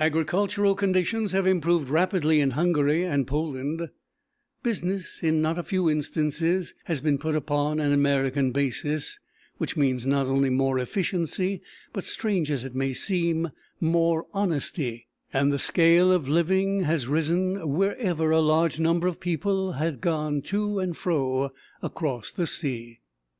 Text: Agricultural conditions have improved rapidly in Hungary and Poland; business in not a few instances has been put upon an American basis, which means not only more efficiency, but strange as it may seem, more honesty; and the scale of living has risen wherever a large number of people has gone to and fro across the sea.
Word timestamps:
Agricultural 0.00 0.74
conditions 0.74 1.30
have 1.30 1.46
improved 1.46 1.90
rapidly 1.90 2.40
in 2.40 2.50
Hungary 2.58 3.04
and 3.04 3.24
Poland; 3.24 3.88
business 4.64 5.22
in 5.22 5.40
not 5.40 5.58
a 5.58 5.62
few 5.62 5.88
instances 5.88 6.74
has 6.86 7.00
been 7.00 7.18
put 7.18 7.36
upon 7.36 7.78
an 7.78 7.92
American 7.92 8.50
basis, 8.50 9.20
which 9.58 9.76
means 9.76 10.08
not 10.08 10.26
only 10.26 10.50
more 10.50 10.80
efficiency, 10.80 11.62
but 11.92 12.02
strange 12.02 12.50
as 12.50 12.64
it 12.64 12.74
may 12.74 12.92
seem, 12.92 13.52
more 13.78 14.26
honesty; 14.34 15.06
and 15.32 15.52
the 15.52 15.56
scale 15.60 16.10
of 16.10 16.28
living 16.28 16.80
has 16.82 17.06
risen 17.06 17.68
wherever 17.70 18.32
a 18.32 18.40
large 18.40 18.80
number 18.80 19.06
of 19.06 19.20
people 19.20 19.74
has 19.74 19.96
gone 19.98 20.42
to 20.42 20.80
and 20.80 20.96
fro 20.96 21.52
across 21.80 22.32
the 22.32 22.48
sea. 22.48 22.98